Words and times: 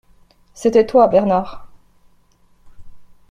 C’était 0.55 0.87
toi, 0.87 1.07
Bernard! 1.07 1.67